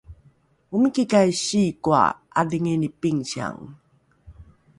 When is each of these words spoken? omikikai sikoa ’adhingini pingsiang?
omikikai 0.73 1.29
sikoa 1.43 2.03
’adhingini 2.39 2.87
pingsiang? 3.01 3.59